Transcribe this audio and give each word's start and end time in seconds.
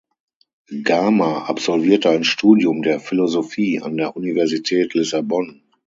Gama 0.81 1.43
absolvierte 1.47 2.09
ein 2.09 2.23
Studium 2.23 2.81
der 2.81 2.99
Philosophie 2.99 3.81
an 3.81 3.97
der 3.97 4.15
Universität 4.17 4.95
Lissabon. 4.95 5.61